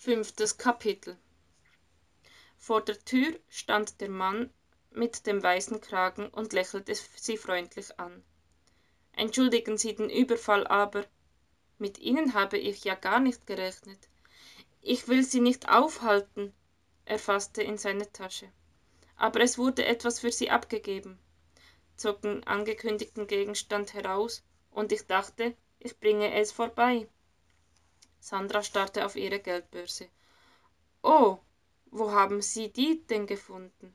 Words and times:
Fünftes 0.00 0.56
Kapitel 0.56 1.18
Vor 2.56 2.82
der 2.82 3.04
Tür 3.04 3.36
stand 3.48 4.00
der 4.00 4.08
Mann 4.08 4.54
mit 4.92 5.26
dem 5.26 5.42
weißen 5.42 5.80
Kragen 5.80 6.28
und 6.28 6.52
lächelte 6.52 6.94
sie 7.16 7.36
freundlich 7.36 7.98
an. 7.98 8.22
Entschuldigen 9.16 9.76
Sie 9.76 9.96
den 9.96 10.08
Überfall, 10.08 10.68
aber 10.68 11.04
mit 11.78 11.98
Ihnen 11.98 12.34
habe 12.34 12.58
ich 12.58 12.84
ja 12.84 12.94
gar 12.94 13.18
nicht 13.18 13.44
gerechnet. 13.44 13.98
Ich 14.82 15.08
will 15.08 15.24
Sie 15.24 15.40
nicht 15.40 15.68
aufhalten. 15.68 16.54
Er 17.04 17.18
fasste 17.18 17.64
in 17.64 17.76
seine 17.76 18.12
Tasche. 18.12 18.52
Aber 19.16 19.40
es 19.40 19.58
wurde 19.58 19.84
etwas 19.84 20.20
für 20.20 20.30
Sie 20.30 20.48
abgegeben, 20.48 21.18
zog 21.96 22.22
den 22.22 22.44
angekündigten 22.44 23.26
Gegenstand 23.26 23.94
heraus, 23.94 24.44
und 24.70 24.92
ich 24.92 25.08
dachte, 25.08 25.56
ich 25.80 25.98
bringe 25.98 26.34
es 26.34 26.52
vorbei. 26.52 27.08
Sandra 28.20 28.62
starrte 28.62 29.04
auf 29.06 29.16
ihre 29.16 29.40
Geldbörse. 29.40 30.08
Oh, 31.02 31.38
wo 31.86 32.12
haben 32.12 32.42
Sie 32.42 32.72
die 32.72 33.06
denn 33.06 33.26
gefunden? 33.26 33.94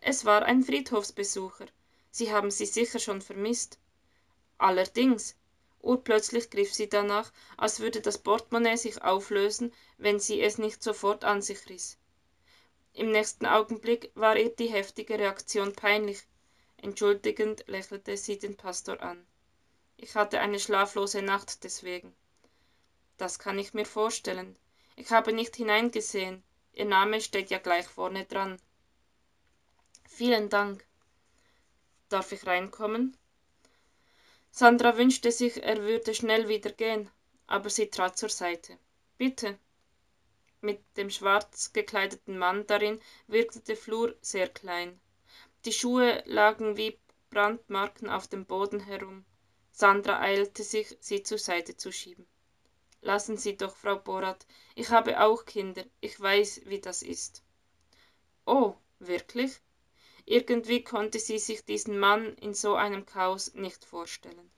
Es 0.00 0.24
war 0.24 0.42
ein 0.44 0.62
Friedhofsbesucher. 0.62 1.66
Sie 2.10 2.32
haben 2.32 2.50
sie 2.50 2.66
sicher 2.66 2.98
schon 2.98 3.20
vermisst. 3.20 3.78
Allerdings. 4.56 5.36
Urplötzlich 5.80 6.50
griff 6.50 6.74
sie 6.74 6.88
danach, 6.88 7.32
als 7.56 7.80
würde 7.80 8.00
das 8.00 8.18
Portemonnaie 8.18 8.76
sich 8.76 9.00
auflösen, 9.02 9.72
wenn 9.96 10.18
sie 10.18 10.40
es 10.40 10.58
nicht 10.58 10.82
sofort 10.82 11.24
an 11.24 11.40
sich 11.40 11.68
riss. 11.68 11.98
Im 12.92 13.12
nächsten 13.12 13.46
Augenblick 13.46 14.10
war 14.14 14.36
ihr 14.36 14.48
die 14.48 14.66
heftige 14.66 15.18
Reaktion 15.18 15.72
peinlich. 15.74 16.26
Entschuldigend 16.78 17.64
lächelte 17.68 18.16
sie 18.16 18.38
den 18.38 18.56
Pastor 18.56 19.00
an. 19.00 19.24
Ich 19.96 20.16
hatte 20.16 20.40
eine 20.40 20.58
schlaflose 20.58 21.22
Nacht 21.22 21.62
deswegen. 21.62 22.14
Das 23.18 23.38
kann 23.38 23.58
ich 23.58 23.74
mir 23.74 23.84
vorstellen. 23.84 24.56
Ich 24.96 25.10
habe 25.10 25.32
nicht 25.32 25.56
hineingesehen. 25.56 26.42
Ihr 26.72 26.84
Name 26.84 27.20
steht 27.20 27.50
ja 27.50 27.58
gleich 27.58 27.86
vorne 27.86 28.24
dran. 28.24 28.60
Vielen 30.08 30.48
Dank. 30.48 30.86
Darf 32.08 32.32
ich 32.32 32.46
reinkommen? 32.46 33.16
Sandra 34.50 34.96
wünschte 34.96 35.30
sich, 35.30 35.62
er 35.62 35.82
würde 35.82 36.14
schnell 36.14 36.48
wieder 36.48 36.70
gehen, 36.70 37.10
aber 37.46 37.70
sie 37.70 37.90
trat 37.90 38.16
zur 38.16 38.28
Seite. 38.28 38.78
Bitte. 39.18 39.58
Mit 40.60 40.80
dem 40.96 41.10
schwarz 41.10 41.72
gekleideten 41.72 42.38
Mann 42.38 42.66
darin 42.66 43.00
wirkte 43.26 43.60
der 43.60 43.76
Flur 43.76 44.16
sehr 44.20 44.48
klein. 44.48 45.00
Die 45.64 45.72
Schuhe 45.72 46.22
lagen 46.26 46.76
wie 46.76 46.98
Brandmarken 47.30 48.08
auf 48.08 48.28
dem 48.28 48.46
Boden 48.46 48.80
herum. 48.80 49.24
Sandra 49.72 50.20
eilte 50.20 50.62
sich, 50.62 50.96
sie 51.00 51.22
zur 51.22 51.38
Seite 51.38 51.76
zu 51.76 51.92
schieben. 51.92 52.26
Lassen 53.00 53.36
Sie 53.36 53.56
doch, 53.56 53.76
Frau 53.76 53.96
Borat, 53.96 54.46
ich 54.74 54.90
habe 54.90 55.20
auch 55.20 55.44
Kinder, 55.44 55.84
ich 56.00 56.20
weiß, 56.20 56.62
wie 56.66 56.80
das 56.80 57.02
ist. 57.02 57.42
Oh, 58.44 58.74
wirklich? 58.98 59.60
Irgendwie 60.24 60.84
konnte 60.84 61.18
sie 61.18 61.38
sich 61.38 61.64
diesen 61.64 61.98
Mann 61.98 62.34
in 62.34 62.54
so 62.54 62.74
einem 62.74 63.06
Chaos 63.06 63.54
nicht 63.54 63.84
vorstellen. 63.84 64.50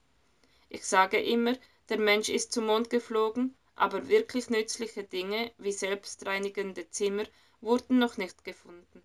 Ich 0.69 0.85
sage 0.87 1.21
immer, 1.21 1.57
der 1.89 1.99
Mensch 1.99 2.29
ist 2.29 2.53
zum 2.53 2.67
Mond 2.67 2.91
geflogen, 2.91 3.57
aber 3.77 4.09
wirklich 4.09 4.51
nützliche 4.51 5.05
Dinge 5.05 5.53
wie 5.59 5.73
selbstreinigende 5.73 6.89
Zimmer 6.91 7.25
wurden 7.61 7.99
noch 7.99 8.17
nicht 8.17 8.45
gefunden. 8.45 9.03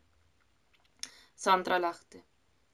Sandra 1.36 1.78
lachte. 1.78 2.22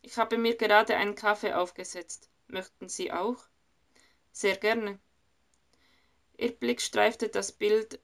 Ich 0.02 0.18
habe 0.18 0.38
mir 0.38 0.56
gerade 0.56 0.96
einen 0.96 1.16
Kaffee 1.16 1.54
aufgesetzt. 1.54 2.30
Möchten 2.48 2.90
Sie 2.90 3.12
auch? 3.12 3.38
Sehr 4.32 4.58
gerne. 4.58 5.00
Ihr 6.42 6.54
Blick 6.54 6.82
streifte 6.82 7.30
das 7.30 7.52
Bild 7.52 8.00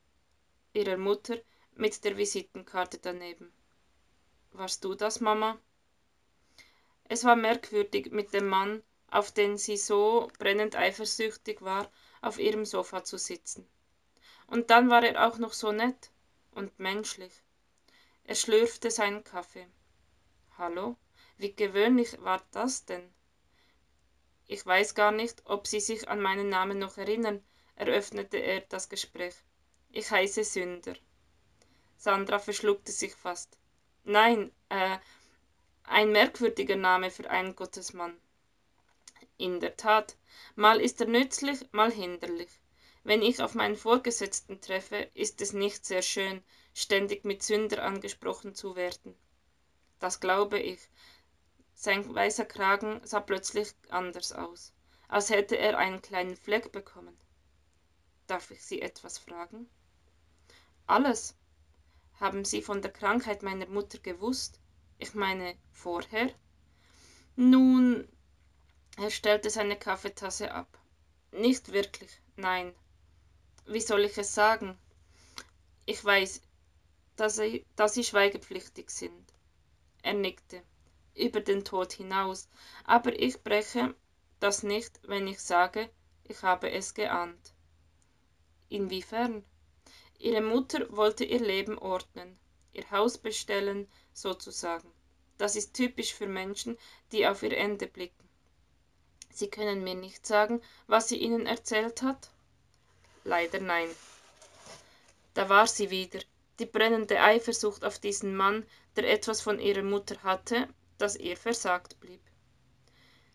ihrer 0.71 0.97
Mutter 0.97 1.39
mit 1.73 2.03
der 2.03 2.17
Visitenkarte 2.17 2.99
daneben. 2.99 3.51
Warst 4.51 4.83
du 4.83 4.93
das, 4.93 5.21
Mama? 5.21 5.59
Es 7.05 7.23
war 7.23 7.35
merkwürdig, 7.35 8.11
mit 8.11 8.35
dem 8.35 8.47
Mann, 8.47 8.83
auf 9.09 9.31
den 9.31 9.57
sie 9.57 9.75
so 9.75 10.29
brennend 10.37 10.75
eifersüchtig 10.75 11.63
war, 11.63 11.91
auf 12.21 12.37
ihrem 12.37 12.63
Sofa 12.63 13.03
zu 13.03 13.17
sitzen. 13.17 13.67
Und 14.45 14.69
dann 14.69 14.91
war 14.91 15.03
er 15.03 15.27
auch 15.27 15.39
noch 15.39 15.53
so 15.53 15.71
nett 15.71 16.11
und 16.51 16.77
menschlich. 16.77 17.33
Er 18.23 18.35
schlürfte 18.35 18.91
seinen 18.91 19.23
Kaffee. 19.23 19.65
Hallo? 20.59 20.95
Wie 21.37 21.55
gewöhnlich 21.55 22.21
war 22.21 22.45
das 22.51 22.85
denn? 22.85 23.11
Ich 24.45 24.63
weiß 24.63 24.93
gar 24.93 25.11
nicht, 25.11 25.41
ob 25.45 25.65
Sie 25.65 25.79
sich 25.79 26.07
an 26.07 26.21
meinen 26.21 26.49
Namen 26.49 26.77
noch 26.77 26.99
erinnern, 26.99 27.43
eröffnete 27.77 28.37
er 28.37 28.61
das 28.61 28.89
Gespräch. 28.89 29.35
Ich 29.91 30.11
heiße 30.11 30.43
Sünder. 30.43 30.95
Sandra 31.95 32.39
verschluckte 32.39 32.91
sich 32.91 33.15
fast. 33.15 33.57
Nein, 34.03 34.51
äh, 34.69 34.97
ein 35.83 36.11
merkwürdiger 36.11 36.75
Name 36.75 37.11
für 37.11 37.29
einen 37.29 37.55
Gottesmann. 37.55 38.19
In 39.37 39.59
der 39.59 39.77
Tat, 39.77 40.17
mal 40.55 40.81
ist 40.81 40.99
er 40.99 41.07
nützlich, 41.07 41.59
mal 41.71 41.91
hinderlich. 41.91 42.49
Wenn 43.03 43.21
ich 43.21 43.41
auf 43.41 43.53
meinen 43.53 43.75
Vorgesetzten 43.75 44.59
treffe, 44.59 45.09
ist 45.13 45.39
es 45.41 45.53
nicht 45.53 45.85
sehr 45.85 46.01
schön, 46.01 46.43
ständig 46.73 47.23
mit 47.25 47.41
Sünder 47.41 47.83
angesprochen 47.83 48.53
zu 48.53 48.75
werden. 48.75 49.15
Das 49.99 50.19
glaube 50.19 50.59
ich. 50.59 50.79
Sein 51.73 52.13
weißer 52.13 52.45
Kragen 52.45 53.01
sah 53.03 53.19
plötzlich 53.19 53.69
anders 53.89 54.31
aus, 54.31 54.73
als 55.07 55.29
hätte 55.29 55.57
er 55.57 55.77
einen 55.77 56.01
kleinen 56.01 56.35
Fleck 56.35 56.71
bekommen. 56.71 57.17
Darf 58.27 58.51
ich 58.51 58.63
Sie 58.63 58.81
etwas 58.81 59.17
fragen? 59.17 59.69
Alles. 60.85 61.35
Haben 62.19 62.45
Sie 62.45 62.61
von 62.61 62.81
der 62.81 62.91
Krankheit 62.91 63.41
meiner 63.41 63.67
Mutter 63.67 63.99
gewusst? 63.99 64.59
Ich 64.97 65.13
meine, 65.13 65.55
vorher? 65.71 66.29
Nun, 67.35 68.07
er 68.97 69.11
stellte 69.11 69.49
seine 69.49 69.77
Kaffeetasse 69.77 70.51
ab. 70.51 70.77
Nicht 71.31 71.71
wirklich, 71.71 72.19
nein. 72.35 72.73
Wie 73.65 73.81
soll 73.81 74.05
ich 74.05 74.17
es 74.17 74.33
sagen? 74.33 74.77
Ich 75.85 76.03
weiß, 76.03 76.41
dass 77.15 77.35
Sie, 77.35 77.65
dass 77.75 77.93
Sie 77.93 78.03
schweigepflichtig 78.03 78.89
sind. 78.89 79.33
Er 80.01 80.13
nickte. 80.13 80.63
Über 81.15 81.41
den 81.41 81.63
Tod 81.63 81.93
hinaus. 81.93 82.49
Aber 82.83 83.17
ich 83.17 83.41
breche 83.43 83.95
das 84.39 84.63
nicht, 84.63 84.99
wenn 85.07 85.27
ich 85.27 85.39
sage, 85.39 85.89
ich 86.23 86.43
habe 86.43 86.71
es 86.71 86.93
geahnt. 86.93 87.53
Inwiefern? 88.69 89.43
Ihre 90.19 90.41
Mutter 90.41 90.85
wollte 90.95 91.23
ihr 91.23 91.39
Leben 91.39 91.77
ordnen, 91.77 92.37
ihr 92.73 92.89
Haus 92.91 93.17
bestellen, 93.17 93.87
sozusagen. 94.13 94.91
Das 95.37 95.55
ist 95.55 95.73
typisch 95.73 96.13
für 96.13 96.27
Menschen, 96.27 96.77
die 97.11 97.27
auf 97.27 97.43
ihr 97.43 97.55
Ende 97.55 97.87
blicken. 97.87 98.27
Sie 99.29 99.49
können 99.49 99.83
mir 99.83 99.93
nicht 99.93 100.25
sagen, 100.25 100.61
was 100.87 101.09
sie 101.09 101.17
Ihnen 101.17 101.45
erzählt 101.45 102.01
hat? 102.01 102.31
Leider 103.23 103.59
nein. 103.59 103.89
Da 105.35 105.47
war 105.49 105.67
sie 105.67 105.91
wieder, 105.91 106.19
die 106.57 106.65
brennende 106.65 107.21
Eifersucht 107.21 107.85
auf 107.85 107.99
diesen 107.99 108.35
Mann, 108.35 108.65
der 108.95 109.07
etwas 109.11 109.41
von 109.41 109.59
ihrer 109.59 109.83
Mutter 109.83 110.23
hatte, 110.23 110.67
das 110.97 111.15
ihr 111.15 111.37
versagt 111.37 111.99
blieb. 111.99 112.21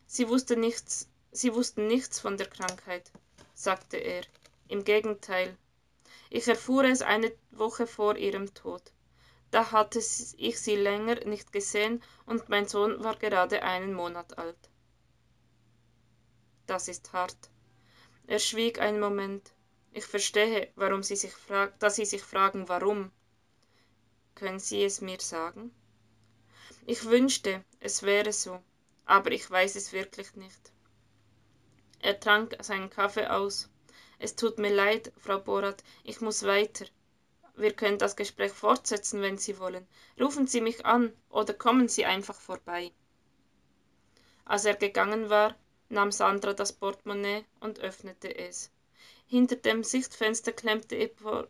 Sie 0.09 0.28
wusste 0.28 0.56
nichts, 0.56 1.09
sie 1.31 1.54
wussten 1.54 1.87
nichts 1.87 2.19
von 2.19 2.37
der 2.37 2.49
Krankheit, 2.49 3.12
sagte 3.54 3.99
er. 3.99 4.25
Im 4.72 4.84
Gegenteil. 4.84 5.59
Ich 6.31 6.49
erfuhr 6.49 6.84
es 6.84 7.03
eine 7.03 7.31
Woche 7.50 7.87
vor 7.87 8.16
ihrem 8.16 8.55
Tod. 8.55 8.81
Da 9.50 9.71
hatte 9.71 9.99
ich 9.99 10.60
sie 10.60 10.77
länger 10.77 11.16
nicht 11.27 11.53
gesehen 11.53 12.03
und 12.25 12.49
mein 12.49 12.66
Sohn 12.66 13.05
war 13.05 13.16
gerade 13.16 13.62
einen 13.65 13.93
Monat 13.93 14.38
alt. 14.38 14.71
Das 16.66 16.88
ist 16.88 17.12
hart. 17.12 17.50
Er 18.27 18.38
schwieg 18.38 18.81
einen 18.81 18.99
Moment. 18.99 19.53
Ich 19.93 20.06
verstehe, 20.06 20.72
warum 20.75 21.03
Sie 21.03 21.16
sich 21.16 21.35
dass 21.79 21.96
Sie 21.96 22.06
sich 22.06 22.23
fragen, 22.23 22.67
warum. 22.70 23.12
Können 24.35 24.58
Sie 24.58 24.82
es 24.82 25.02
mir 25.02 25.20
sagen? 25.20 25.70
Ich 26.87 27.05
wünschte, 27.05 27.62
es 27.79 28.05
wäre 28.05 28.32
so, 28.32 28.58
aber 29.05 29.32
ich 29.32 29.50
weiß 29.50 29.76
es 29.76 29.93
wirklich 29.93 30.35
nicht. 30.35 30.73
Er 32.00 32.19
trank 32.19 32.56
seinen 32.62 32.88
Kaffee 32.88 33.26
aus. 33.26 33.69
Es 34.24 34.36
tut 34.36 34.58
mir 34.60 34.72
leid, 34.72 35.12
Frau 35.16 35.40
Borat, 35.40 35.82
ich 36.04 36.20
muss 36.20 36.44
weiter. 36.44 36.84
Wir 37.56 37.72
können 37.72 37.98
das 37.98 38.14
Gespräch 38.14 38.52
fortsetzen, 38.52 39.20
wenn 39.20 39.36
Sie 39.36 39.58
wollen. 39.58 39.84
Rufen 40.20 40.46
Sie 40.46 40.60
mich 40.60 40.86
an 40.86 41.12
oder 41.28 41.52
kommen 41.54 41.88
Sie 41.88 42.04
einfach 42.04 42.40
vorbei. 42.40 42.92
Als 44.44 44.64
er 44.64 44.76
gegangen 44.76 45.28
war, 45.28 45.56
nahm 45.88 46.12
Sandra 46.12 46.52
das 46.52 46.72
Portemonnaie 46.72 47.44
und 47.58 47.80
öffnete 47.80 48.32
es. 48.38 48.70
Hinter 49.26 49.56
dem 49.56 49.82
Sichtfenster 49.82 50.52
klemmte 50.52 50.94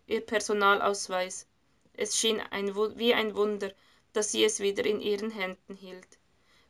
ihr 0.06 0.20
Personalausweis. 0.22 1.46
Es 1.92 2.18
schien 2.18 2.40
ein, 2.40 2.74
wie 2.74 3.12
ein 3.12 3.36
Wunder, 3.36 3.70
dass 4.14 4.32
sie 4.32 4.44
es 4.44 4.60
wieder 4.60 4.86
in 4.86 5.02
ihren 5.02 5.30
Händen 5.30 5.74
hielt. 5.74 6.18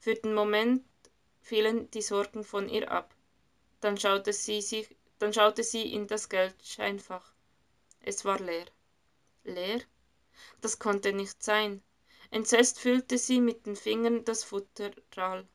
Für 0.01 0.17
den 0.17 0.35
Moment 0.35 0.85
fielen 1.43 1.89
die 1.93 2.03
Sorgen 2.03 2.43
von 2.43 2.69
ihr 2.69 2.91
ab. 2.91 3.15
Dann 3.81 3.97
schaute 3.97 4.33
sie 4.33 4.61
sich 4.61 4.97
dann 5.23 5.33
schaute 5.33 5.63
sie 5.63 5.93
in 5.95 6.09
das 6.09 6.29
Geldscheinfach. 6.29 7.33
Es 8.01 8.25
war 8.25 8.41
leer. 8.41 8.67
Leer? 9.45 9.81
Das 10.61 10.81
konnte 10.81 11.13
nicht 11.13 11.45
sein. 11.45 11.81
Entsetzt 12.33 12.81
fühlte 12.81 13.19
sie 13.19 13.41
mit 13.41 13.65
den 13.65 13.77
Fingern 13.77 14.25
das 14.25 14.43
Futteral. 14.43 15.47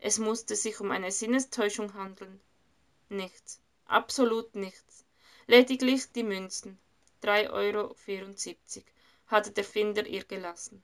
Es 0.00 0.18
musste 0.18 0.56
sich 0.56 0.80
um 0.80 0.90
eine 0.90 1.12
Sinnestäuschung 1.12 1.94
handeln. 1.94 2.40
Nichts, 3.08 3.60
absolut 3.84 4.56
nichts. 4.56 5.04
Lediglich 5.46 6.10
die 6.10 6.24
Münzen. 6.24 6.76
3,74 7.22 7.48
Euro 7.52 7.94
hatte 9.28 9.52
der 9.52 9.64
Finder 9.64 10.04
ihr 10.04 10.24
gelassen. 10.24 10.82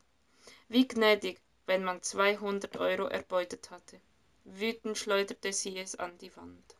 Wie 0.68 0.86
gnädig, 0.86 1.40
wenn 1.66 1.82
man 1.82 2.02
200 2.02 2.76
Euro 2.76 3.06
erbeutet 3.08 3.72
hatte. 3.72 4.00
Wütend 4.44 4.96
schleuderte 4.96 5.52
sie 5.52 5.76
es 5.76 5.96
an 5.96 6.16
die 6.18 6.34
Wand. 6.36 6.76